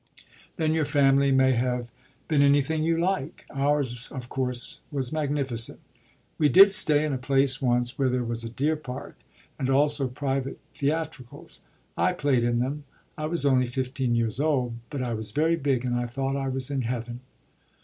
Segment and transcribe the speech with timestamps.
[0.55, 1.91] Then your family may have
[2.27, 3.45] been anything you like.
[3.53, 5.79] Ours of course was magnificent.
[6.39, 9.15] We did stay in a place once where there was a deer park,
[9.59, 11.61] and also private theatricals.
[11.95, 12.83] I played in them;
[13.15, 16.47] I was only fifteen years old, but I was very big and I thought I
[16.47, 17.19] was in heaven.